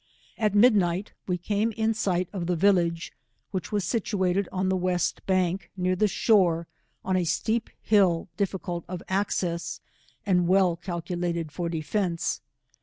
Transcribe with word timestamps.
At 0.35 0.55
midnight, 0.55 1.13
we 1.27 1.37
came 1.37 1.73
in 1.73 1.93
sight 1.93 2.27
of 2.33 2.47
the 2.47 2.55
village, 2.55 3.13
which 3.51 3.71
was 3.71 3.85
situated 3.85 4.49
on 4.51 4.67
the 4.67 4.75
west 4.75 5.23
bank, 5.27 5.69
near 5.77 5.95
the 5.95 6.07
shore, 6.07 6.65
on 7.05 7.15
a 7.15 7.23
steep 7.23 7.69
hill 7.79 8.27
difScult 8.35 8.83
of 8.87 9.03
access, 9.07 9.79
and 10.25 10.47
well 10.47 10.75
calculated 10.75 11.51
for 11.51 11.69
defence. 11.69 12.41